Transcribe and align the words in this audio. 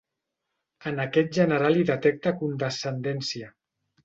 En 0.91 1.01
aquest 1.03 1.29
general 1.39 1.77
hi 1.81 1.85
detecta 1.91 2.35
condescendència. 2.41 3.53